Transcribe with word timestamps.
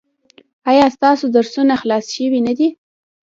ایا 0.69 0.85
ستاسو 0.95 1.25
درسونه 1.35 1.73
خلاص 1.81 2.05
شوي 2.15 2.39
نه 2.47 2.53
دي؟ 2.57 2.67